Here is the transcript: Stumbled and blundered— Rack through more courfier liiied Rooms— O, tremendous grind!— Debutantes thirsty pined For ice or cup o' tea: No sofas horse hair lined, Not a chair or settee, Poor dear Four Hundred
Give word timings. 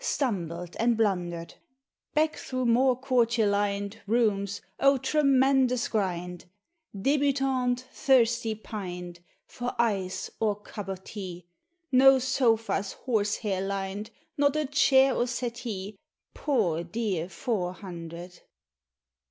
Stumbled 0.03 0.75
and 0.79 0.97
blundered— 0.97 1.53
Rack 2.17 2.35
through 2.35 2.65
more 2.65 2.99
courfier 2.99 3.45
liiied 3.45 3.97
Rooms— 4.07 4.59
O, 4.79 4.97
tremendous 4.97 5.87
grind!— 5.87 6.45
Debutantes 6.99 7.83
thirsty 7.83 8.55
pined 8.55 9.19
For 9.45 9.75
ice 9.77 10.31
or 10.39 10.55
cup 10.55 10.89
o' 10.89 10.95
tea: 10.95 11.45
No 11.91 12.17
sofas 12.17 12.93
horse 12.93 13.35
hair 13.45 13.61
lined, 13.61 14.09
Not 14.39 14.55
a 14.55 14.65
chair 14.65 15.13
or 15.13 15.27
settee, 15.27 15.99
Poor 16.33 16.83
dear 16.83 17.29
Four 17.29 17.73
Hundred 17.73 18.39